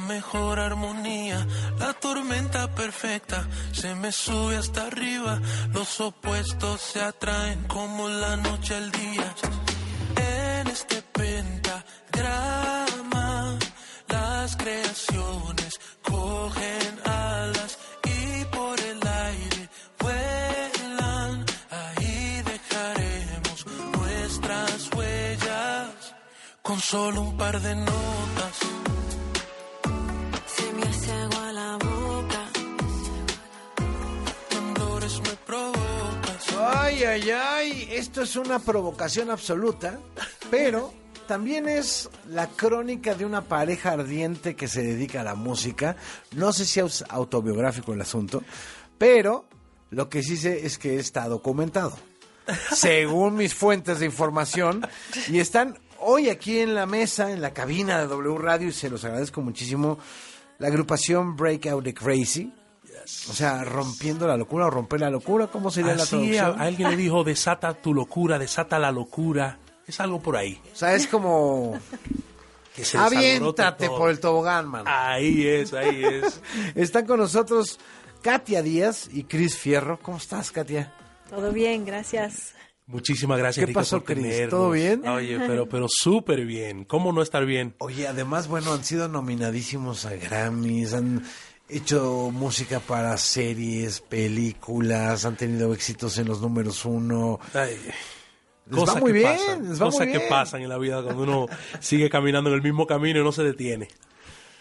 mejor 0.00 0.58
armonía, 0.58 1.46
la 1.78 1.92
tormenta 1.94 2.74
perfecta 2.74 3.46
se 3.72 3.94
me 3.94 4.12
sube 4.12 4.56
hasta 4.56 4.86
arriba, 4.86 5.40
los 5.72 6.00
opuestos 6.00 6.80
se 6.80 7.00
atraen 7.00 7.64
como 7.64 8.08
la 8.08 8.36
noche 8.36 8.74
al 8.74 8.90
día. 8.90 9.34
En 10.16 10.66
este 10.68 11.02
pentagrama, 11.12 11.84
las 14.08 14.56
creaciones 14.56 15.80
cogen 16.02 17.00
alas 17.04 17.78
y 18.04 18.44
por 18.46 18.80
el 18.80 19.00
aire 19.06 19.68
vuelan, 19.98 21.44
ahí 21.70 22.42
dejaremos 22.42 23.66
nuestras 23.98 24.90
huellas 24.94 26.14
con 26.62 26.80
solo 26.80 27.22
un 27.22 27.36
par 27.36 27.60
de 27.60 27.74
notas. 27.76 28.75
Ay, 37.18 37.88
esto 37.92 38.20
es 38.22 38.36
una 38.36 38.58
provocación 38.58 39.30
absoluta, 39.30 39.98
pero 40.50 40.92
también 41.26 41.66
es 41.66 42.10
la 42.28 42.46
crónica 42.46 43.14
de 43.14 43.24
una 43.24 43.40
pareja 43.40 43.92
ardiente 43.92 44.54
que 44.54 44.68
se 44.68 44.82
dedica 44.82 45.22
a 45.22 45.24
la 45.24 45.34
música. 45.34 45.96
No 46.32 46.52
sé 46.52 46.66
si 46.66 46.80
es 46.80 47.02
autobiográfico 47.08 47.94
el 47.94 48.02
asunto, 48.02 48.42
pero 48.98 49.46
lo 49.88 50.10
que 50.10 50.22
sí 50.22 50.36
sé 50.36 50.66
es 50.66 50.76
que 50.76 50.98
está 50.98 51.26
documentado. 51.26 51.96
Según 52.74 53.36
mis 53.36 53.54
fuentes 53.54 53.98
de 53.98 54.04
información, 54.04 54.86
y 55.28 55.38
están 55.38 55.78
hoy 55.98 56.28
aquí 56.28 56.58
en 56.58 56.74
la 56.74 56.84
mesa, 56.84 57.32
en 57.32 57.40
la 57.40 57.54
cabina 57.54 57.98
de 57.98 58.08
W 58.08 58.36
Radio, 58.36 58.68
y 58.68 58.72
se 58.72 58.90
los 58.90 59.06
agradezco 59.06 59.40
muchísimo, 59.40 59.98
la 60.58 60.68
agrupación 60.68 61.34
Breakout 61.34 61.82
the 61.82 61.94
Crazy. 61.94 62.52
O 63.28 63.32
sea, 63.32 63.64
rompiendo 63.64 64.26
la 64.26 64.36
locura 64.36 64.66
o 64.66 64.70
romper 64.70 65.00
la 65.00 65.10
locura, 65.10 65.46
¿cómo 65.46 65.70
sería 65.70 65.94
la 65.94 66.02
Así, 66.02 66.16
a, 66.16 66.18
traducción? 66.18 66.60
a 66.60 66.64
alguien 66.64 66.90
le 66.90 66.96
dijo, 66.96 67.24
desata 67.24 67.74
tu 67.74 67.94
locura, 67.94 68.38
desata 68.38 68.78
la 68.78 68.90
locura. 68.90 69.58
Es 69.86 70.00
algo 70.00 70.20
por 70.20 70.36
ahí. 70.36 70.60
O 70.72 70.76
sea, 70.76 70.94
es 70.94 71.06
como 71.06 71.78
Que 72.74 72.84
se 72.84 72.98
aviéntate 72.98 73.88
por 73.88 74.10
el 74.10 74.18
tobogán, 74.18 74.66
man. 74.68 74.84
Ahí 74.86 75.46
es, 75.46 75.72
ahí 75.72 76.02
es. 76.04 76.40
Están 76.74 77.06
con 77.06 77.20
nosotros 77.20 77.78
Katia 78.22 78.62
Díaz 78.62 79.08
y 79.12 79.24
Cris 79.24 79.56
Fierro. 79.56 79.98
¿Cómo 80.02 80.16
estás, 80.16 80.50
Katia? 80.50 80.92
Todo 81.30 81.52
bien, 81.52 81.84
gracias. 81.84 82.54
Muchísimas 82.88 83.38
gracias, 83.38 83.66
¿Qué 83.66 83.72
pasó, 83.72 84.04
por. 84.04 84.48
¿Todo 84.48 84.70
bien? 84.70 85.06
Oye, 85.08 85.38
pero, 85.38 85.68
pero 85.68 85.86
súper 85.88 86.44
bien. 86.44 86.84
¿Cómo 86.84 87.12
no 87.12 87.20
estar 87.20 87.44
bien? 87.44 87.74
Oye, 87.78 88.06
además, 88.06 88.46
bueno, 88.46 88.72
han 88.72 88.84
sido 88.84 89.08
nominadísimos 89.08 90.06
a 90.06 90.14
Grammys, 90.14 90.94
han 90.94 91.24
hecho 91.68 92.30
música 92.32 92.80
para 92.80 93.16
series, 93.16 94.00
películas, 94.00 95.24
han 95.24 95.36
tenido 95.36 95.72
éxitos 95.72 96.18
en 96.18 96.28
los 96.28 96.40
números 96.40 96.84
uno. 96.84 97.40
Ay, 97.54 97.76
Les 98.66 98.78
va 98.78 98.84
cosas 98.84 99.00
muy 99.00 99.12
que 99.12 99.18
bien, 99.18 99.36
pasan, 99.36 99.68
les 99.68 99.80
va 99.80 99.84
cosas 99.86 100.06
muy 100.06 100.12
que 100.12 100.20
pasan 100.28 100.62
en 100.62 100.68
la 100.68 100.78
vida 100.78 101.02
cuando 101.02 101.22
uno 101.22 101.46
sigue 101.80 102.08
caminando 102.08 102.50
en 102.50 102.56
el 102.56 102.62
mismo 102.62 102.86
camino 102.86 103.20
y 103.20 103.24
no 103.24 103.32
se 103.32 103.42
detiene. 103.42 103.88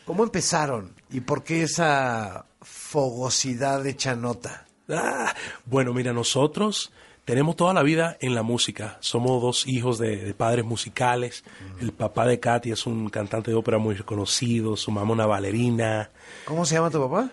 ¿Cómo 0.06 0.24
empezaron? 0.24 0.94
¿Y 1.12 1.22
por 1.22 1.44
qué 1.44 1.64
esa 1.64 2.46
fogosidad 2.62 3.84
de 3.84 3.96
chanota? 3.96 4.68
Ah, 4.88 5.34
bueno, 5.66 5.94
mira, 5.94 6.14
nosotros 6.14 6.92
tenemos 7.26 7.56
toda 7.56 7.74
la 7.74 7.84
vida 7.84 8.18
en 8.22 8.36
la 8.36 8.44
música. 8.44 8.98
Somos 9.02 9.42
dos 9.42 9.68
hijos 9.68 9.98
de, 9.98 10.18
de 10.18 10.34
padres 10.34 10.64
musicales. 10.64 11.44
El 11.82 11.92
papá 11.92 12.26
de 12.26 12.40
Katy 12.40 12.72
es 12.72 12.86
un 12.86 13.10
cantante 13.10 13.52
de 13.52 13.58
ópera 13.58 13.78
muy 13.80 13.96
reconocido, 13.96 14.78
su 14.78 14.92
mamá 14.92 15.14
una 15.14 15.26
bailarina 15.26 16.10
¿Cómo 16.46 16.66
se 16.66 16.76
llama 16.76 16.90
tu 16.90 17.02
papá? 17.02 17.30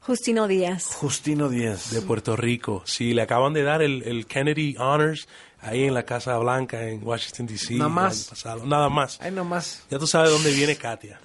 Justino 0.00 0.46
Díaz. 0.48 0.94
Justino 0.94 1.48
Díaz. 1.48 1.90
de 1.90 2.02
Puerto 2.02 2.36
Rico. 2.36 2.82
Sí, 2.84 3.14
le 3.14 3.22
acaban 3.22 3.52
de 3.52 3.62
dar 3.62 3.82
el, 3.82 4.02
el 4.02 4.26
Kennedy 4.26 4.76
Honors 4.78 5.28
ahí 5.64 5.84
en 5.84 5.94
la 5.94 6.04
Casa 6.04 6.36
Blanca 6.38 6.88
en 6.88 7.02
Washington, 7.02 7.46
D.C. 7.46 7.74
Nada 7.74 7.88
más. 7.88 8.24
pasado. 8.28 8.66
Nada 8.66 8.88
más. 8.88 9.18
Ay, 9.20 9.32
nomás. 9.32 9.84
Ya 9.90 9.98
tú 9.98 10.06
sabes 10.06 10.30
de 10.30 10.34
dónde 10.34 10.52
viene 10.52 10.76
Katia. 10.76 11.20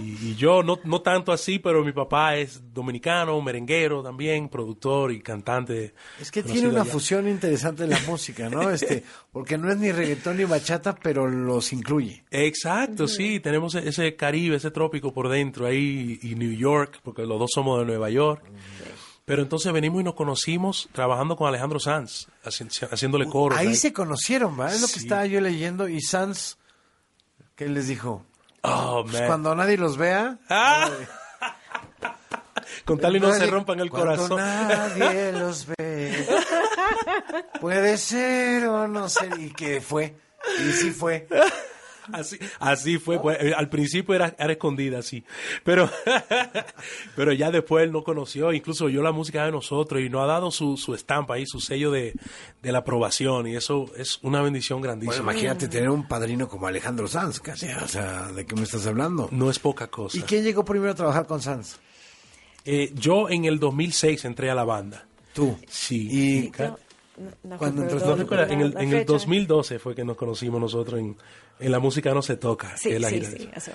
Y, 0.00 0.30
y 0.30 0.34
yo, 0.36 0.62
no, 0.62 0.78
no 0.84 1.00
tanto 1.00 1.32
así, 1.32 1.58
pero 1.58 1.84
mi 1.84 1.92
papá 1.92 2.36
es 2.36 2.60
dominicano, 2.74 3.40
merenguero 3.40 4.02
también, 4.02 4.48
productor 4.48 5.12
y 5.12 5.20
cantante. 5.20 5.94
Es 6.20 6.30
que 6.30 6.42
tiene 6.42 6.68
una 6.68 6.82
allá. 6.82 6.90
fusión 6.92 7.28
interesante 7.28 7.84
en 7.84 7.90
la 7.90 8.00
música, 8.06 8.48
¿no? 8.48 8.70
Este, 8.80 9.02
porque 9.32 9.58
no 9.58 9.70
es 9.70 9.76
ni 9.78 9.90
reggaetón 9.92 10.36
ni 10.36 10.44
bachata, 10.44 10.94
pero 10.94 11.28
los 11.28 11.72
incluye. 11.72 12.24
Exacto, 12.30 13.06
sí, 13.08 13.40
tenemos 13.40 13.74
ese 13.74 14.16
Caribe, 14.16 14.56
ese 14.56 14.70
trópico 14.70 15.12
por 15.12 15.28
dentro 15.28 15.66
ahí 15.66 16.18
y 16.22 16.34
New 16.34 16.52
York, 16.52 17.00
porque 17.02 17.22
los 17.22 17.38
dos 17.38 17.50
somos 17.52 17.80
de 17.80 17.86
Nueva 17.86 18.10
York. 18.10 18.42
Pero 19.30 19.42
entonces 19.42 19.72
venimos 19.72 20.00
y 20.00 20.04
nos 20.04 20.14
conocimos 20.14 20.88
trabajando 20.92 21.36
con 21.36 21.46
Alejandro 21.46 21.78
Sanz, 21.78 22.26
haci- 22.44 22.88
haciéndole 22.90 23.26
coros. 23.26 23.56
Ahí 23.56 23.76
se 23.76 23.92
conocieron, 23.92 24.58
¿va? 24.58 24.72
Es 24.72 24.80
lo 24.80 24.88
que 24.88 24.94
Sí. 24.94 24.98
estaba 25.00 25.24
yo 25.26 25.40
leyendo. 25.40 25.88
Y 25.88 26.00
Sans, 26.00 26.58
¿qué 27.54 27.68
les 27.68 27.86
dijo? 27.86 28.24
Oh, 28.62 29.02
Pues 29.04 29.14
man. 29.20 29.26
cuando 29.28 29.54
nadie 29.54 29.76
los 29.76 29.96
vea. 29.96 30.36
Ah. 30.48 30.90
Con 32.84 32.98
tal 32.98 33.14
y 33.16 33.20
no 33.20 33.32
se 33.32 33.38
nadie- 33.38 33.50
rompan 33.52 33.78
el 33.80 33.88
cuando 33.90 34.28
corazón. 34.28 34.36
nadie 34.38 35.32
los 35.38 35.66
ve. 35.66 36.26
Puede 37.60 37.96
ser 37.98 38.66
o 38.66 38.88
no 38.88 39.08
ser. 39.08 39.38
¿Y 39.38 39.52
qué 39.52 39.80
fue? 39.80 40.16
Y 40.58 40.72
sí 40.72 40.90
fue. 40.90 41.28
Así, 42.12 42.38
así 42.58 42.98
fue, 42.98 43.20
pues, 43.20 43.38
eh, 43.40 43.52
al 43.56 43.68
principio 43.68 44.14
era, 44.14 44.34
era 44.38 44.52
escondida, 44.52 45.02
sí, 45.02 45.24
pero, 45.64 45.90
pero 47.16 47.32
ya 47.32 47.50
después 47.50 47.84
él 47.84 47.92
no 47.92 48.02
conoció, 48.02 48.52
incluso 48.52 48.86
oyó 48.86 49.02
la 49.02 49.12
música 49.12 49.44
de 49.44 49.52
nosotros 49.52 50.00
y 50.02 50.08
nos 50.08 50.22
ha 50.22 50.26
dado 50.26 50.50
su, 50.50 50.76
su 50.76 50.94
estampa 50.94 51.34
ahí, 51.34 51.46
su 51.46 51.60
sello 51.60 51.90
de, 51.90 52.14
de 52.62 52.72
la 52.72 52.78
aprobación 52.78 53.46
y 53.46 53.56
eso 53.56 53.90
es 53.96 54.18
una 54.22 54.42
bendición 54.42 54.80
Bueno, 54.80 54.94
grandísima. 54.94 55.32
imagínate 55.32 55.68
tener 55.68 55.90
un 55.90 56.06
padrino 56.06 56.48
como 56.48 56.66
Alejandro 56.66 57.08
Sanz, 57.08 57.40
casi. 57.40 57.66
O 57.66 57.88
sea, 57.88 58.28
¿de 58.32 58.44
qué 58.46 58.54
me 58.54 58.62
estás 58.62 58.86
hablando? 58.86 59.28
no 59.30 59.50
es 59.50 59.58
poca 59.58 59.86
cosa. 59.88 60.18
¿Y 60.18 60.22
quién 60.22 60.42
llegó 60.44 60.64
primero 60.64 60.92
a 60.92 60.94
trabajar 60.94 61.26
con 61.26 61.40
Sanz? 61.40 61.76
Eh, 62.64 62.92
yo 62.94 63.28
en 63.30 63.44
el 63.46 63.58
2006 63.58 64.24
entré 64.24 64.50
a 64.50 64.54
la 64.54 64.64
banda. 64.64 65.06
Tú. 65.32 65.56
Sí. 65.68 66.08
Y 66.10 66.52
No, 67.42 67.58
Cuando 67.58 67.84
la- 67.84 68.42
En 68.48 68.60
el, 68.60 68.72
en 68.76 68.82
el 68.92 68.98
fecha. 69.00 69.12
2012 69.12 69.78
fue 69.78 69.94
que 69.94 70.04
nos 70.04 70.16
conocimos 70.16 70.60
nosotros 70.60 70.98
en, 71.00 71.16
en 71.58 71.72
La 71.72 71.78
Música 71.78 72.14
No 72.14 72.22
Se 72.22 72.36
Toca. 72.36 72.76
Sí, 72.76 72.88
que 72.88 72.96
es 72.96 73.02
la 73.02 73.08
sí, 73.08 73.16
gira. 73.20 73.30
sí, 73.30 73.50
eso 73.54 73.72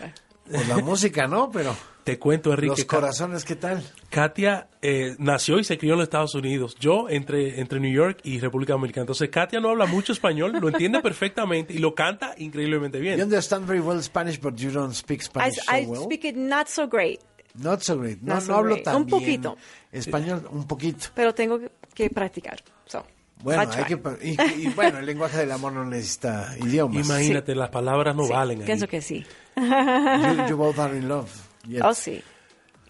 pues 0.47 0.67
la 0.67 0.77
música, 0.77 1.25
¿no? 1.27 1.49
Pero 1.51 1.75
Te 2.03 2.19
cuento, 2.19 2.51
Enrique. 2.51 2.67
los 2.77 2.85
corazones, 2.85 3.43
¿qué 3.43 3.55
tal? 3.55 3.83
Katia 4.11 4.67
eh, 4.79 5.15
nació 5.17 5.57
y 5.57 5.63
se 5.63 5.75
crió 5.79 5.93
en 5.93 5.99
los 5.99 6.05
Estados 6.05 6.35
Unidos. 6.35 6.75
Yo 6.79 7.09
entre, 7.09 7.59
entre 7.59 7.79
New 7.79 7.91
York 7.91 8.19
y 8.23 8.39
República 8.39 8.73
Dominicana. 8.73 9.03
Entonces, 9.03 9.29
Katia 9.29 9.59
no 9.59 9.69
habla 9.69 9.87
mucho 9.87 10.13
español, 10.13 10.51
lo 10.61 10.67
entiende 10.69 10.99
perfectamente 11.01 11.73
y 11.73 11.79
lo 11.79 11.95
canta 11.95 12.35
increíblemente 12.37 12.99
You 12.99 13.03
bien. 13.03 13.21
understand 13.23 13.67
very 13.67 13.79
well 13.79 13.99
Spanish, 14.03 14.39
but 14.39 14.55
you 14.55 14.69
don't 14.69 14.93
speak 14.93 15.21
I, 15.21 15.25
Spanish 15.25 15.57
I 15.67 15.85
so 15.85 15.91
well. 15.91 16.03
speak 16.03 16.25
it 16.25 16.35
not 16.35 16.67
so 16.67 16.87
great, 16.87 17.21
Not 17.55 17.81
so 17.81 17.97
great. 17.97 18.21
No, 18.21 18.33
Not 18.35 18.41
no 18.43 18.47
so 18.47 18.55
hablo 18.55 18.73
great. 18.75 18.83
tan 18.83 18.95
Un 18.97 19.05
bien. 19.07 19.19
poquito. 19.19 19.57
Español, 19.91 20.47
un 20.51 20.67
poquito. 20.67 21.07
pero 21.15 21.33
tengo 21.33 21.57
que, 21.57 21.71
que 21.95 22.09
practicar. 22.11 22.61
So, 22.85 23.03
Bueno, 23.43 23.61
hay 23.71 23.83
que, 23.83 23.99
y, 24.23 24.63
y 24.65 24.67
bueno, 24.69 24.97
el 24.99 25.05
lenguaje 25.05 25.37
del 25.37 25.51
amor 25.51 25.73
no 25.73 25.85
necesita 25.85 26.55
idiomas. 26.59 27.05
Imagínate, 27.05 27.53
las 27.53 27.69
palabras 27.69 28.15
no 28.15 28.23
Sí, 28.25 28.31
valen 28.31 28.59
ahí. 28.61 28.65
Pienso 28.65 28.87
que 28.87 29.01
sí. 29.01 29.25
You, 29.55 30.47
you 30.49 30.57
both 30.57 30.79
are 30.79 30.97
in 30.97 31.07
love. 31.07 31.29
Yes. 31.67 31.81
Oh, 31.83 31.93
sí. 31.93 32.21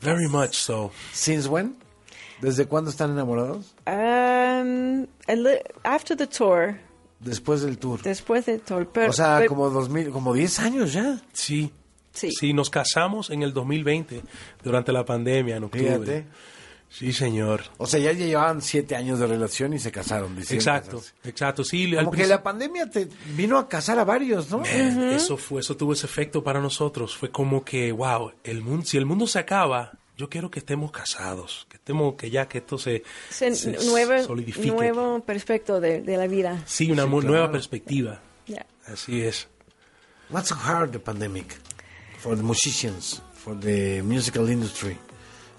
Very 0.02 0.28
much 0.28 0.54
so. 0.54 0.92
Since 1.14 1.50
when? 1.50 1.76
¿Desde 2.42 2.66
cuándo 2.68 2.90
están 2.92 3.12
enamorados? 3.12 3.74
Um, 3.88 5.08
after 5.84 6.16
the 6.18 6.28
tour, 6.28 6.76
Después 7.20 7.62
del 7.62 7.78
tour. 7.78 8.02
después 8.02 8.46
del 8.46 8.60
tour, 8.62 8.88
pero, 8.92 9.10
o 9.10 9.14
sea, 9.14 9.38
pero- 9.40 9.50
como 9.50 9.70
2000, 9.70 10.10
como 10.12 10.34
10 10.34 10.60
años 10.60 10.94
ya. 10.94 11.20
Sí. 11.34 11.72
Sí. 12.14 12.54
nos 12.54 12.70
casamos 12.70 13.30
en 13.30 13.42
el 13.42 13.52
2020, 13.54 14.22
durante 14.64 14.94
la 14.94 15.04
pandemia, 15.04 15.58
en 15.58 15.64
octubre. 15.66 15.90
Fíjate. 15.92 16.26
Sí, 16.90 17.12
señor. 17.12 17.62
O 17.78 17.86
sea, 17.88 18.00
ya 18.00 18.14
llevaban 18.14 18.62
7 18.62 18.96
años 18.96 19.20
de 19.20 19.28
relación 19.28 19.74
y 19.74 19.80
se 19.80 19.92
casaron. 19.92 20.38
Exacto, 20.38 20.98
casarse. 20.98 21.30
exacto. 21.30 21.64
Sí, 21.66 21.94
al 21.98 22.06
Como 22.06 22.12
que 22.18 22.26
la 22.26 22.42
pandemia 22.42 22.90
te 22.90 23.10
vino 23.36 23.58
a 23.58 23.68
casar 23.68 24.00
a 24.00 24.06
varios, 24.06 24.50
¿no? 24.50 24.60
Man, 24.60 25.12
Eso 25.12 25.36
fue, 25.36 25.60
eso 25.60 25.76
tuvo 25.76 25.92
ese 25.94 26.06
efecto 26.06 26.42
para 26.44 26.62
nosotros. 26.62 27.18
Fue 27.18 27.30
como 27.32 27.66
que, 27.66 27.92
wow, 27.92 28.32
el 28.46 28.62
mundo, 28.62 28.86
si 28.86 28.96
el 28.98 29.06
mundo 29.06 29.28
se 29.28 29.40
acaba, 29.40 29.92
yo 30.18 30.30
quiero 30.30 30.50
que 30.50 30.60
estemos 30.60 30.92
casados, 30.92 31.68
que 31.70 31.76
estemos, 31.76 32.16
que 32.16 32.30
ya 32.30 32.48
que 32.48 32.60
esto 32.60 32.78
se, 32.78 33.04
se- 33.30 33.54
se 33.56 33.72
nuevo, 33.88 34.24
solidifique. 34.24 34.68
nuevo 34.72 35.20
perspecto 35.20 35.82
de, 35.82 36.02
de 36.02 36.16
la 36.16 36.28
vida. 36.28 36.64
Sí, 36.66 36.90
una 36.92 37.04
Sí, 37.04 37.10
claro. 37.10 37.28
nueva 37.28 37.52
perspectiva. 37.52 38.22
Yeah. 38.46 38.66
Así 38.88 39.22
es. 39.22 39.50
What's 40.30 40.48
so 40.48 40.56
hard 40.56 40.92
the 40.92 41.00
pandemic 41.00 41.58
for 42.20 42.38
the 42.38 42.44
musicians, 42.44 43.22
for 43.34 43.60
the 43.60 44.02
musical 44.02 44.50
industry? 44.50 44.98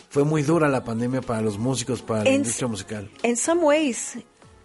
Fue 0.09 0.25
muy 0.25 0.43
dura 0.43 0.69
la 0.69 0.85
pandemia 0.85 1.21
para 1.21 1.41
los 1.43 1.59
músicos, 1.59 2.03
para 2.03 2.25
la 2.25 2.31
En- 2.31 2.37
industria 2.37 2.69
musical. 2.69 3.11
In 3.23 3.37
some 3.37 3.63
ways, 3.63 4.17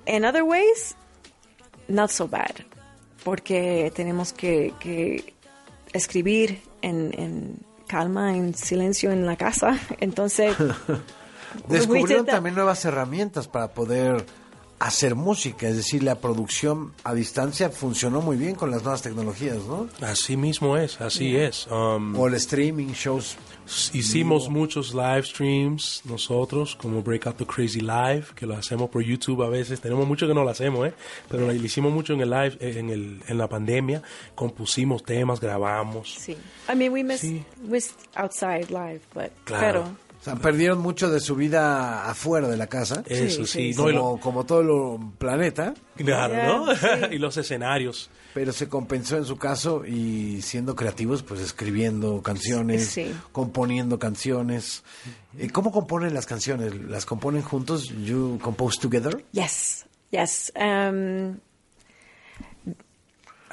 in 0.06 0.24
other 0.26 0.44
ways, 0.44 0.96
not 1.88 2.10
so 2.10 2.28
bad. 2.28 2.52
Porque 3.24 3.92
tenemos 3.96 4.34
que, 4.34 4.74
que 4.80 5.34
escribir 5.94 6.62
en, 6.82 7.12
en 7.20 7.60
calma, 7.88 8.36
en 8.36 8.54
silencio 8.56 9.12
en 9.12 9.26
la 9.26 9.36
casa. 9.36 9.78
Entonces, 10.00 10.56
Descubrieron 11.68 12.26
también 12.26 12.56
nuevas 12.56 12.86
herramientas 12.86 13.48
para 13.48 13.74
poder 13.74 14.26
hacer 14.82 15.16
música, 15.16 15.68
es 15.68 15.76
decir, 15.78 16.02
la 16.04 16.16
producción 16.16 16.92
a 17.04 17.14
distancia 17.14 17.70
funcionó 17.70 18.20
muy 18.22 18.36
bien 18.36 18.56
con 18.56 18.72
las 18.72 18.82
nuevas 18.82 19.02
tecnologías, 19.04 19.58
¿no? 19.68 19.88
Así 20.02 20.36
mismo 20.36 20.76
es, 20.76 21.00
así 21.00 21.36
es. 21.36 21.68
Um, 21.68 22.16
O 22.20 22.28
el 22.28 22.34
streaming, 22.34 22.88
shows. 22.94 23.38
Hicimos 23.94 24.50
muchos 24.50 24.94
live 24.94 25.24
streams 25.24 26.02
nosotros, 26.06 26.76
como 26.76 27.02
Break 27.04 27.28
Out 27.28 27.38
the 27.38 27.46
Crazy 27.46 27.80
Live, 27.80 28.26
que 28.36 28.46
lo 28.46 28.56
hacemos 28.56 28.90
por 28.90 29.02
YouTube 29.04 29.44
a 29.44 29.50
veces. 29.50 29.80
Tenemos 29.80 30.06
mucho 30.08 30.28
que 30.28 30.34
no 30.34 30.44
lo 30.44 30.50
hacemos, 30.50 30.88
¿eh? 30.88 30.94
Pero 31.30 31.46
lo 31.46 31.54
hicimos 31.54 31.94
mucho 31.94 32.14
en 32.14 32.22
el 32.22 32.30
live, 32.32 32.58
eh, 32.60 32.74
en, 32.80 32.90
el, 32.90 33.22
en 33.28 33.38
la 33.38 33.48
pandemia. 33.48 34.02
Compusimos 34.36 35.04
temas, 35.04 35.40
grabamos. 35.40 36.16
sí. 36.20 36.36
I 36.72 36.76
mean, 36.76 36.92
we 36.92 37.04
missed, 37.04 37.22
Sí. 37.30 37.44
missed 37.62 37.96
outside 38.16 38.68
live, 38.72 39.02
but 39.14 39.30
Claro. 39.46 39.84
pero 39.84 40.11
O 40.22 40.24
sea, 40.24 40.36
perdieron 40.36 40.80
mucho 40.80 41.10
de 41.10 41.20
su 41.20 41.36
vida 41.36 42.08
afuera 42.08 42.48
de 42.48 42.56
la 42.56 42.68
casa, 42.68 43.04
Eso 43.08 43.44
sí, 43.46 43.72
sí, 43.74 43.78
no, 43.78 43.90
y 43.90 43.94
lo- 43.94 44.02
como, 44.02 44.20
como 44.20 44.46
todo 44.46 44.62
el 44.98 45.00
planeta, 45.18 45.74
claro, 45.96 46.66
¿no? 46.68 46.76
sí. 46.76 46.86
y 47.12 47.18
los 47.18 47.36
escenarios. 47.38 48.12
pero 48.36 48.54
se 48.54 48.70
compensó 48.70 49.18
en 49.18 49.26
su 49.26 49.38
caso 49.38 49.84
y 49.84 50.42
siendo 50.44 50.76
creativos, 50.76 51.24
pues 51.24 51.42
escribiendo 51.42 52.22
canciones, 52.22 52.86
Sí. 52.90 53.12
componiendo 53.32 53.98
canciones. 53.98 54.84
Eh, 55.40 55.50
¿Cómo 55.50 55.72
componen 55.72 56.14
las 56.14 56.28
canciones? 56.28 56.76
¿Las 56.76 57.06
componen 57.08 57.42
juntos? 57.42 57.90
¿You 58.06 58.38
compose 58.44 58.80
together? 58.80 59.26
yes, 59.32 59.86
yes. 60.12 60.54
Um, 60.56 61.40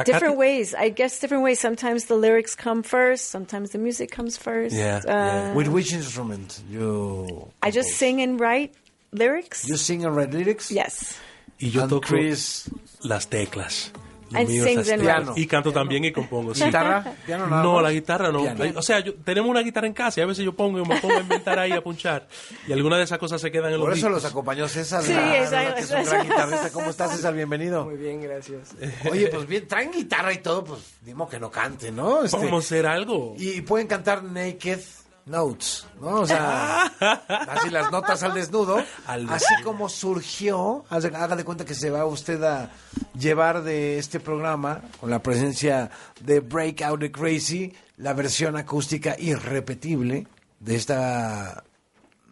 different 0.04 0.34
te- 0.34 0.38
ways. 0.38 0.74
I 0.74 0.88
guess 0.90 1.18
different 1.20 1.42
ways. 1.44 1.58
Sometimes 1.60 2.04
the 2.06 2.16
lyrics 2.16 2.54
come 2.54 2.82
first. 2.82 3.30
Sometimes 3.30 3.70
the 3.70 3.78
music 3.78 4.10
comes 4.10 4.36
first. 4.36 4.74
Yeah, 4.74 5.00
Uh, 5.04 5.10
yeah. 5.10 5.54
With 5.54 5.68
which 5.68 5.92
instrument 5.92 6.60
you 6.70 7.48
I 7.62 7.70
just 7.70 7.90
sing 7.90 8.20
and 8.20 8.38
write 8.40 8.74
lyrics. 9.12 9.66
You 9.68 9.76
sing 9.76 10.04
and 10.04 10.14
write 10.16 10.32
lyrics? 10.32 10.70
yes. 10.70 11.18
Y 11.60 11.68
yo 11.68 11.82
And 11.82 11.90
toco 11.90 12.02
Chris, 12.06 12.68
las 13.02 13.26
teclas. 13.26 13.90
And 14.34 14.48
sings 14.48 14.90
and. 14.90 15.36
Y 15.38 15.46
canto 15.46 15.72
también 15.72 16.04
y 16.04 16.12
compongo. 16.12 16.54
sí. 16.54 16.64
¿guitarra? 16.64 17.04
¿Piano 17.24 17.46
nada 17.46 17.62
No, 17.62 17.74
más? 17.74 17.82
la 17.84 17.92
guitarra 17.92 18.30
no. 18.30 18.42
Piano. 18.42 18.78
O 18.78 18.82
sea, 18.82 19.00
yo, 19.00 19.14
tenemos 19.14 19.50
una 19.50 19.60
guitarra 19.60 19.86
en 19.86 19.92
casa 19.94 20.20
y 20.20 20.22
a 20.22 20.26
veces 20.26 20.44
yo 20.44 20.54
pongo 20.54 20.78
y 20.78 20.84
me 20.86 21.00
pongo 21.00 21.16
a 21.16 21.20
inventar 21.20 21.58
ahí 21.58 21.72
a 21.72 21.80
punchar. 21.82 22.28
Y 22.66 22.72
algunas 22.72 22.98
de 22.98 23.04
esas 23.04 23.18
cosas 23.18 23.40
se 23.40 23.50
quedan 23.50 23.72
en 23.72 23.80
Por 23.80 23.90
los 23.90 23.98
eso 23.98 24.06
discos. 24.08 24.22
los 24.24 24.30
acompañó 24.32 24.68
César. 24.68 25.02
Sí, 25.02 25.12
la 25.14 25.38
exacto, 25.38 25.74
que 25.74 25.80
es 25.80 25.86
un 25.86 25.92
gran 25.94 26.04
exacto. 26.04 26.24
guitarrista. 26.28 26.70
¿Cómo 26.72 26.90
estás, 26.90 27.16
César? 27.16 27.34
Bienvenido. 27.34 27.84
Muy 27.84 27.96
bien, 27.96 28.20
gracias. 28.20 28.74
Oye, 29.10 29.28
pues 29.28 29.46
bien, 29.46 29.66
traen 29.66 29.92
guitarra 29.92 30.32
y 30.32 30.38
todo, 30.38 30.64
pues 30.64 30.80
dimos 31.02 31.28
que 31.30 31.38
no 31.40 31.50
cante, 31.50 31.90
¿no? 31.90 32.22
Este, 32.24 32.36
Vamos 32.36 32.52
a 32.64 32.66
hacer 32.66 32.86
algo. 32.86 33.34
y 33.38 33.60
pueden 33.62 33.86
cantar 33.86 34.22
Naked 34.24 34.80
Notes, 35.28 35.86
¿no? 36.00 36.20
O 36.20 36.26
sea, 36.26 36.84
así 37.48 37.70
las 37.70 37.90
notas 37.92 38.22
al 38.22 38.34
desnudo. 38.34 38.82
Al 39.06 39.28
así 39.30 39.54
como 39.62 39.88
surgió, 39.88 40.84
haga 40.90 41.36
de 41.36 41.44
cuenta 41.44 41.64
que 41.64 41.74
se 41.74 41.90
va 41.90 42.04
usted 42.04 42.42
a 42.42 42.70
llevar 43.18 43.62
de 43.62 43.98
este 43.98 44.20
programa, 44.20 44.82
con 45.00 45.10
la 45.10 45.22
presencia 45.22 45.90
de 46.20 46.40
Break 46.40 46.82
Out 46.82 47.00
the 47.00 47.12
Crazy, 47.12 47.74
la 47.96 48.14
versión 48.14 48.56
acústica 48.56 49.16
irrepetible 49.18 50.26
de 50.60 50.76
esta 50.76 51.64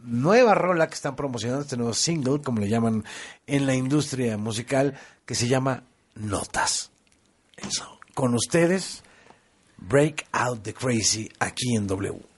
nueva 0.02 0.54
rola 0.54 0.88
que 0.88 0.94
están 0.94 1.16
promocionando, 1.16 1.62
este 1.62 1.76
nuevo 1.76 1.94
single, 1.94 2.40
como 2.40 2.60
le 2.60 2.69
llaman 2.69 3.04
en 3.46 3.66
la 3.66 3.75
industria 3.75 4.37
musical, 4.38 4.99
que 5.25 5.34
se 5.34 5.49
llama 5.49 5.82
Notas. 6.14 6.90
Eso. 7.56 7.99
Con 8.14 8.34
ustedes, 8.34 9.02
Break 9.76 10.26
Out 10.32 10.62
the 10.62 10.75
Crazy, 10.75 11.28
aquí 11.38 11.75
en 11.76 11.87
W. 11.87 12.35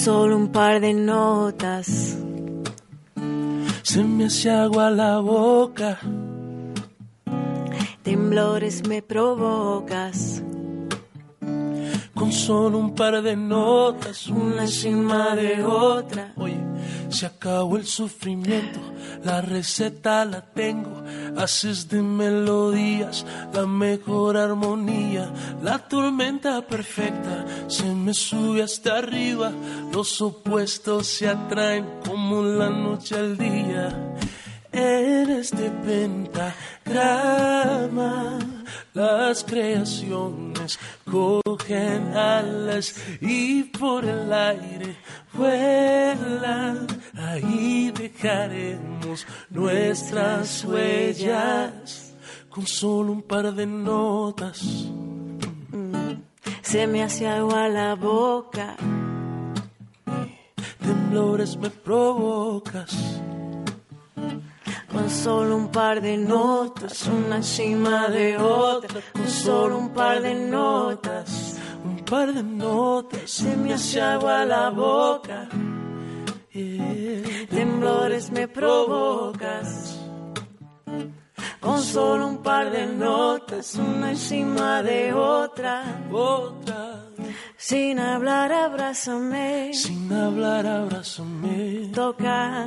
solo 0.00 0.34
un 0.34 0.48
par 0.48 0.80
de 0.80 0.94
notas. 0.94 2.16
Se 3.82 4.02
me 4.02 4.24
hace 4.24 4.50
agua 4.50 4.88
la 4.88 5.18
boca. 5.18 5.98
Temblores 8.02 8.88
me 8.88 9.02
provocas. 9.02 10.42
Con 12.14 12.32
solo 12.32 12.78
un 12.78 12.94
par 12.94 13.20
de 13.20 13.36
notas, 13.36 14.26
Una 14.28 14.62
encima 14.62 15.36
de 15.36 15.62
otra. 15.64 16.32
Oye, 16.36 16.56
se 17.10 17.26
acabó 17.26 17.76
el 17.76 17.86
sufrimiento, 17.86 18.80
la 19.24 19.40
receta 19.40 20.24
la 20.24 20.40
tengo. 20.40 21.02
Haces 21.36 21.88
de 21.88 22.02
melodías 22.02 23.26
la 23.52 23.66
mejor 23.66 24.36
armonía, 24.36 25.32
la 25.62 25.78
tormenta 25.78 26.60
perfecta 26.66 27.44
se 27.68 27.84
me 27.84 28.14
sube 28.14 28.62
hasta 28.62 28.98
arriba. 28.98 29.52
Los 29.92 30.20
opuestos 30.22 31.06
se 31.06 31.28
atraen 31.28 31.86
como 32.06 32.42
la 32.42 32.70
noche 32.70 33.16
al 33.16 33.36
día. 33.36 34.16
Eres 34.72 35.50
de 35.50 35.70
pentagrama, 35.70 36.54
las 38.94 39.42
creaciones 39.44 40.49
cogen 41.10 42.16
alas 42.16 42.94
y 43.20 43.64
por 43.64 44.04
el 44.04 44.32
aire 44.32 44.96
vuelan. 45.32 46.86
Ahí 47.16 47.90
dejaremos 47.90 49.26
nuestras 49.50 50.64
huellas 50.64 52.14
con 52.48 52.66
solo 52.66 53.12
un 53.12 53.22
par 53.22 53.54
de 53.54 53.66
notas. 53.66 54.88
Se 56.62 56.86
me 56.86 57.02
hace 57.02 57.26
agua 57.26 57.68
la 57.68 57.94
boca. 57.94 58.76
Temblores 60.80 61.56
me 61.56 61.70
provocas. 61.70 63.20
Con 65.00 65.08
solo 65.08 65.56
un 65.56 65.68
par 65.68 66.02
de 66.02 66.18
notas, 66.18 67.06
una 67.06 67.36
encima 67.36 68.08
de 68.08 68.36
otra. 68.36 69.00
Con 69.14 69.28
solo 69.28 69.78
un 69.78 69.94
par 69.94 70.20
de 70.20 70.34
notas. 70.34 71.56
Un 71.82 72.04
par 72.04 72.34
de 72.34 72.42
notas 72.42 73.30
Se 73.30 73.56
me 73.56 73.72
hace 73.72 73.98
agua 73.98 74.44
la 74.44 74.68
boca. 74.68 75.48
Temblores 76.52 78.30
me 78.30 78.46
provocas. 78.46 79.98
Con 81.60 81.80
solo 81.80 82.26
un 82.26 82.42
par 82.42 82.70
de 82.70 82.86
notas, 82.86 83.76
una 83.76 84.10
encima 84.10 84.82
de 84.82 85.14
otra. 85.14 85.82
Otra, 86.12 86.89
Sin 87.70 88.00
hablar, 88.00 88.50
abrázame. 88.52 89.70
sin 89.72 90.12
hablar, 90.12 90.66
abrázame. 90.66 91.88
Toca, 91.94 92.66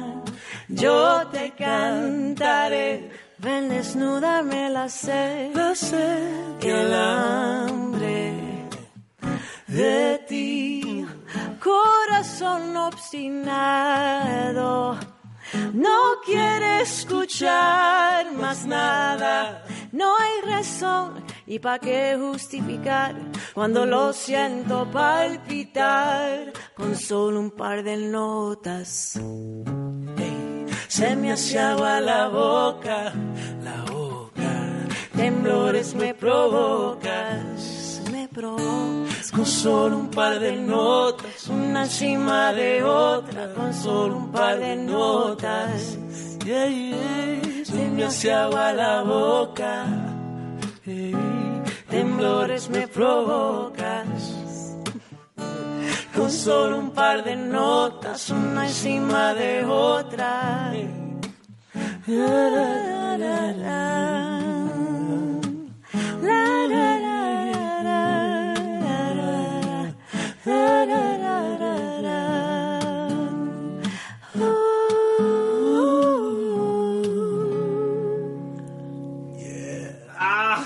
yo 0.69 1.27
te 1.27 1.51
cantaré. 1.51 3.11
Ven, 3.37 3.67
desnúdame 3.67 4.69
la 4.69 4.87
sed. 4.87 5.53
La 5.53 5.75
sed 5.75 6.55
y 6.61 6.69
el 6.69 6.93
hambre 6.93 8.39
de 9.67 10.19
ti, 10.25 11.05
corazón 11.61 12.77
obstinado. 12.77 13.37
No 15.73 16.21
quiere 16.25 16.79
escuchar 16.79 18.31
más 18.31 18.65
nada, 18.65 19.65
no 19.91 20.15
hay 20.17 20.49
razón 20.49 21.22
y 21.45 21.59
para 21.59 21.79
qué 21.79 22.17
justificar 22.19 23.15
cuando 23.53 23.85
lo 23.85 24.13
siento 24.13 24.89
palpitar 24.91 26.53
con 26.75 26.95
solo 26.95 27.39
un 27.39 27.51
par 27.51 27.83
de 27.83 27.97
notas. 27.97 29.19
Se 30.87 31.15
me 31.15 31.31
hace 31.31 31.57
agua 31.57 31.99
la 31.99 32.27
boca, 32.27 33.11
la 33.63 33.91
boca. 33.91 34.23
temblores 35.15 35.95
me 35.95 36.13
provocas, 36.13 38.01
me 38.11 38.27
provocas 38.27 39.31
Con 39.31 39.45
solo 39.45 39.97
un 39.97 40.09
par 40.09 40.39
de 40.39 40.55
notas, 40.55 41.47
una 41.47 41.83
encima 41.85 42.53
de 42.53 42.83
otra, 42.83 43.51
con 43.55 43.73
solo 43.73 44.17
un 44.17 44.31
par 44.31 44.59
de 44.59 44.75
notas. 44.75 45.97
se 46.43 47.89
me 47.91 48.03
hace 48.03 48.31
agua 48.31 48.71
la 48.73 49.01
boca. 49.01 49.85
Temblores 51.93 52.71
me 52.71 52.87
provocas. 52.87 54.19
Con 56.15 56.31
solo 56.31 56.79
un 56.79 56.89
par 56.89 57.23
de 57.23 57.35
notas, 57.35 58.31
una 58.31 58.65
encima 58.65 59.35
de 59.35 59.63
otra. 59.63 60.73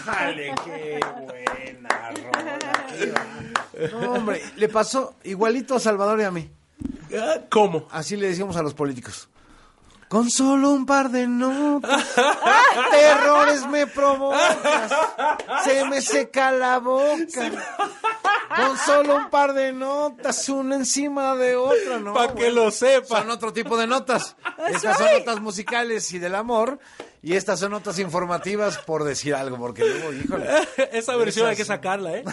¡Ájale, 0.07 0.53
qué 0.63 0.99
buena 1.21 2.11
rola! 2.11 3.25
No, 3.91 4.13
hombre, 4.13 4.41
le 4.55 4.69
pasó 4.69 5.15
igualito 5.23 5.75
a 5.75 5.79
Salvador 5.79 6.19
y 6.19 6.23
a 6.23 6.31
mí. 6.31 6.49
Ah, 7.13 7.41
¿Cómo? 7.49 7.87
Así 7.91 8.15
le 8.15 8.27
decíamos 8.27 8.57
a 8.57 8.63
los 8.63 8.73
políticos. 8.73 9.29
Con 10.07 10.29
solo 10.29 10.71
un 10.71 10.85
par 10.85 11.09
de 11.09 11.27
notas, 11.27 12.15
terrores 12.91 13.67
me 13.67 13.87
provocas, 13.87 14.91
se 15.65 15.83
me 15.83 16.01
seca 16.01 16.51
la 16.51 16.79
boca. 16.79 17.51
Con 18.55 18.77
solo 18.77 19.15
un 19.15 19.29
par 19.29 19.53
de 19.53 19.73
notas, 19.73 20.47
una 20.49 20.75
encima 20.75 21.35
de 21.35 21.55
otra, 21.55 21.99
¿no? 21.99 22.13
Pa' 22.13 22.33
que 22.33 22.51
lo 22.51 22.71
sepa. 22.71 23.19
Son 23.19 23.29
otro 23.29 23.53
tipo 23.53 23.77
de 23.77 23.87
notas. 23.87 24.35
Estas 24.69 24.97
son 24.97 25.07
notas 25.19 25.41
musicales 25.41 26.11
y 26.13 26.19
del 26.19 26.35
amor, 26.35 26.79
y 27.21 27.35
estas 27.35 27.59
son 27.59 27.71
notas 27.71 27.99
informativas 27.99 28.77
por 28.79 29.03
decir 29.03 29.35
algo, 29.35 29.57
porque 29.57 29.83
luego, 29.83 30.13
híjole, 30.13 30.47
Esa 30.91 31.15
versión 31.15 31.47
hay 31.47 31.55
que 31.55 31.65
sacarla, 31.65 32.17
¿eh? 32.17 32.23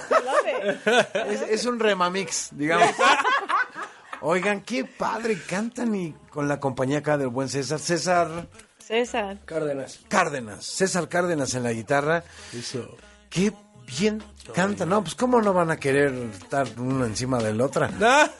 es, 1.28 1.42
es 1.42 1.66
un 1.66 1.80
remamix, 1.80 2.50
digamos. 2.52 2.88
Oigan, 4.21 4.62
qué 4.62 4.85
padre, 4.85 5.38
cantan 5.47 5.94
y 5.94 6.14
con 6.30 6.49
la 6.49 6.59
compañía 6.59 6.99
acá 6.99 7.18
del 7.18 7.28
buen 7.28 7.49
César. 7.49 7.78
César 7.78 8.49
César. 8.78 9.38
Cárdenas. 9.47 10.00
Cárdenas, 10.09 10.64
César 10.64 11.09
Cárdenas 11.09 11.54
en 11.54 11.62
la 11.62 11.73
guitarra. 11.73 12.23
Eso. 12.52 12.97
Qué 13.30 13.52
bien 13.87 14.23
canta. 14.55 14.87
No, 14.87 15.03
pues 15.03 15.14
cómo 15.14 15.41
no 15.41 15.53
van 15.53 15.71
a 15.71 15.76
querer 15.76 16.12
estar 16.33 16.67
uno 16.79 17.05
encima 17.05 17.38
de 17.38 17.55
la 17.55 17.64
otra. 17.64 17.91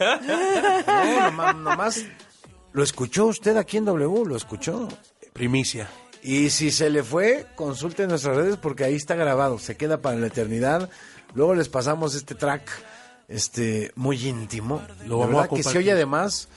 No, 0.87 1.31
nomás, 1.31 1.57
nomás 1.57 2.05
lo 2.73 2.83
escuchó 2.83 3.27
usted 3.27 3.57
aquí 3.57 3.77
en 3.77 3.85
W, 3.85 4.25
lo 4.27 4.37
escuchó. 4.37 4.89
Primicia. 5.33 5.89
Y 6.23 6.51
si 6.51 6.71
se 6.71 6.91
le 6.91 7.03
fue, 7.03 7.47
consulte 7.55 8.07
nuestras 8.07 8.37
redes 8.37 8.57
porque 8.57 8.85
ahí 8.85 8.95
está 8.95 9.15
grabado, 9.15 9.59
se 9.59 9.77
queda 9.77 10.01
para 10.01 10.17
la 10.17 10.29
eternidad. 10.29 10.89
Luego 11.35 11.55
les 11.55 11.69
pasamos 11.69 12.15
este 12.15 12.35
track 12.35 12.69
este 13.29 13.93
muy 13.97 14.27
íntimo. 14.27 14.83
Lo 15.07 15.21
La 15.21 15.27
verdad 15.27 15.51
que 15.51 15.63
se 15.63 15.79
oye 15.79 15.93
además 15.93 16.49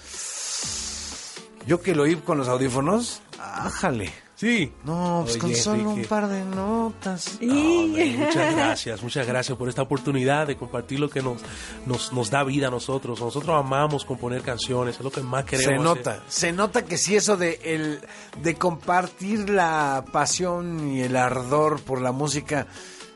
yo 1.68 1.82
que 1.82 1.94
lo 1.94 2.04
oí 2.04 2.16
con 2.16 2.38
los 2.38 2.48
audífonos, 2.48 3.22
ájale. 3.38 4.14
Sí. 4.38 4.72
No, 4.84 5.24
pues 5.26 5.38
con 5.38 5.56
solo 5.56 5.90
un 5.90 6.04
par 6.04 6.28
de 6.28 6.46
notas. 6.46 7.40
Hombre, 7.42 8.16
muchas 8.18 8.56
gracias, 8.56 9.02
muchas 9.02 9.26
gracias 9.26 9.58
por 9.58 9.68
esta 9.68 9.82
oportunidad 9.82 10.46
de 10.46 10.56
compartir 10.56 11.00
lo 11.00 11.10
que 11.10 11.24
nos, 11.24 11.42
nos, 11.88 12.14
nos 12.14 12.30
da 12.30 12.44
vida 12.44 12.68
a 12.68 12.70
nosotros. 12.70 13.20
Nosotros 13.20 13.50
amamos 13.50 14.06
componer 14.06 14.44
canciones, 14.44 14.98
es 14.98 15.02
lo 15.02 15.10
que 15.10 15.22
más 15.22 15.44
queremos. 15.44 15.66
Se 15.66 15.74
hacer. 15.74 15.84
nota, 15.84 16.24
se 16.28 16.52
nota 16.52 16.86
que 16.86 17.00
sí 17.00 17.16
eso 17.16 17.36
de 17.36 17.60
el 17.64 18.00
de 18.44 18.56
compartir 18.56 19.50
la 19.50 20.06
pasión 20.12 20.88
y 20.88 21.02
el 21.02 21.16
ardor 21.16 21.82
por 21.82 22.00
la 22.00 22.12
música, 22.12 22.68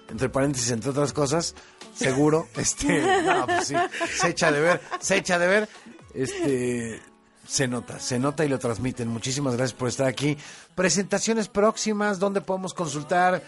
entre 0.10 0.28
paréntesis, 0.30 0.72
entre 0.72 0.90
otras 0.90 1.14
cosas, 1.14 1.54
seguro, 1.94 2.48
este, 2.58 3.00
no, 3.22 3.46
pues 3.46 3.68
sí, 3.68 3.76
se 4.18 4.30
echa 4.30 4.52
de 4.52 4.60
ver, 4.60 4.82
se 5.00 5.18
echa 5.18 5.38
de 5.38 5.48
ver, 5.48 5.70
este, 6.16 7.11
se 7.52 7.68
nota, 7.68 8.00
se 8.00 8.18
nota 8.18 8.46
y 8.46 8.48
lo 8.48 8.60
transmiten. 8.60 9.10
Muchísimas 9.10 9.58
gracias 9.58 9.78
por 9.78 9.90
estar 9.90 10.08
aquí. 10.08 10.38
Presentaciones 10.74 11.50
próximas, 11.50 12.18
donde 12.18 12.40
podemos 12.40 12.74
consultar 12.74 13.44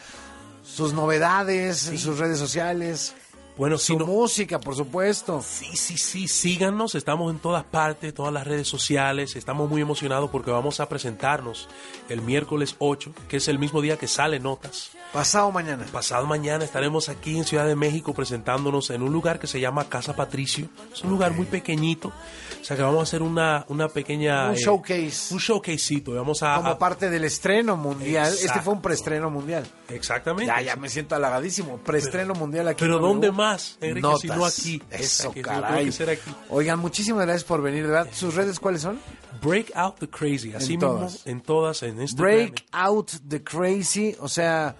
sus 0.62 0.91
novedades, 0.91 1.88
en 1.88 1.98
sus 1.98 2.19
redes 2.19 2.38
sociales, 2.38 3.15
Bueno, 3.55 3.77
si 3.77 3.93
su 3.93 4.00
no, 4.00 4.05
música, 4.07 4.60
por 4.60 4.75
supuesto. 4.75 5.41
Sí, 5.45 5.75
sí, 5.77 5.98
sí, 5.98 6.27
síganos, 6.27 6.95
estamos 6.95 7.31
en 7.31 7.39
todas 7.39 7.63
partes, 7.63 8.13
todas 8.13 8.33
las 8.33 8.48
redes 8.48 8.67
sociales, 8.67 9.36
estamos 9.36 9.69
muy 9.69 9.81
emocionados 9.81 10.31
porque 10.31 10.50
vamos 10.50 10.79
a 10.79 10.89
presentarnos 10.89 11.69
el 12.10 12.22
miércoles 12.22 12.75
8, 12.79 13.13
que 13.27 13.38
es 13.38 13.48
el 13.48 13.60
mismo 13.60 13.81
día 13.81 13.98
que 13.98 14.07
sale 14.07 14.39
Notas. 14.39 14.91
Pasado 15.13 15.51
mañana. 15.51 15.86
Pasado 15.91 16.25
mañana 16.25 16.65
estaremos 16.65 17.07
aquí 17.10 17.38
en 17.38 17.43
Ciudad 17.43 17.67
de 17.67 17.75
México 17.75 18.13
presentándonos 18.15 18.89
en 18.89 19.03
un 19.03 19.13
lugar 19.13 19.38
que 19.39 19.45
se 19.45 19.60
llama 19.60 19.88
Casa 19.88 20.15
Patricio. 20.15 20.67
Es 20.91 21.03
un 21.03 21.12
lugar 21.12 21.33
muy 21.33 21.45
pequeñito, 21.45 22.07
o 22.07 22.65
sea 22.65 22.75
que 22.75 22.81
vamos 22.81 23.01
a 23.01 23.03
hacer 23.03 23.22
una, 23.22 23.65
una 23.69 23.88
pequeña... 23.88 24.48
Un 24.50 24.55
eh, 24.55 24.57
showcase. 24.57 25.31
Un 25.31 25.39
showcasito, 25.39 26.13
vamos 26.15 26.41
a... 26.41 26.55
como 26.55 26.69
a- 26.69 26.79
parte 26.79 27.12
del 27.12 27.25
estreno 27.25 27.77
mundial. 27.77 28.33
Este 28.33 28.60
fue 28.62 28.74
un 28.74 28.81
preestreno 28.81 29.29
mundial. 29.29 29.63
Exactamente. 29.89 30.48
Ya, 30.51 30.62
ya 30.62 30.75
me 30.75 30.89
siento 30.89 31.13
halagadísimo. 31.15 31.77
Preestreno 31.77 32.33
mundial 32.33 32.67
aquí. 32.69 32.79
Pero. 32.79 32.98
¿dónde 32.98 33.31
más, 33.31 33.43
Enrique, 33.82 34.02
Notas. 34.02 34.22
si 34.22 34.28
no 34.28 34.46
aquí? 34.46 34.82
Eso, 34.90 35.32
Que 35.32 35.42
caray. 35.42 35.74
tiene 35.76 35.86
que 35.86 35.92
ser 35.92 36.10
aquí. 36.10 36.32
Oigan, 36.50 36.80
muchísimas 36.80 37.26
gracias 37.26 37.44
por 37.44 37.62
venir, 37.62 37.84
¿verdad? 37.88 38.08
¿Sus 38.14 38.36
redes 38.36 38.60
cuáles 38.60 38.82
son? 38.82 39.00
Break 39.42 39.72
Out 39.76 40.00
the 40.00 40.10
Crazy, 40.10 40.54
así 40.54 40.74
En 40.74 40.80
mismo, 40.80 40.94
todas. 40.96 41.28
en 41.28 41.42
todas, 41.42 41.84
en 41.84 42.02
Instagram. 42.02 42.34
Break 42.36 42.66
Out 42.72 43.12
the 43.28 43.44
Crazy, 43.44 44.16
o 44.20 44.28
sea, 44.30 44.76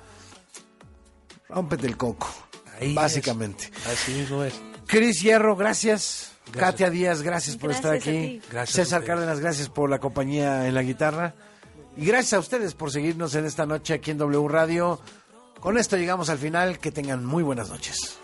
rómpete 1.50 1.88
el 1.88 1.98
coco, 1.98 2.28
Ahí 2.80 2.94
básicamente. 2.94 3.72
es. 3.76 3.88
Así 3.88 4.12
mismo 4.14 4.44
es. 4.44 4.54
Cris 4.88 5.22
Hierro, 5.22 5.56
gracias. 5.56 6.32
Gracias. 6.52 6.72
Katia 6.72 6.90
Díaz, 6.90 7.22
gracias 7.22 7.56
por 7.56 7.70
Gracias 7.72 7.94
estar 7.96 8.14
aquí. 8.14 8.42
Gracias 8.52 8.76
César. 8.76 9.04
Cárdenas, 9.06 9.40
gracias 9.40 9.70
por 9.70 9.90
la 9.90 10.00
compañía 10.00 10.68
en 10.68 10.76
la 10.76 10.84
guitarra. 10.84 11.34
Y 11.98 12.06
gracias 12.06 12.34
a 12.34 12.40
ustedes 12.40 12.74
por 12.76 12.92
seguirnos 12.92 13.34
en 13.36 13.46
esta 13.46 13.66
noche 13.66 13.94
aquí 13.94 14.12
en 14.12 14.18
W 14.18 14.48
Radio. 14.50 15.00
Con 15.60 15.78
esto 15.78 15.96
llegamos 15.98 16.30
al 16.30 16.38
final. 16.38 16.80
Que 16.80 16.92
tengan 16.92 17.24
muy 17.26 17.42
buenas 17.44 17.70
noches. 17.70 18.18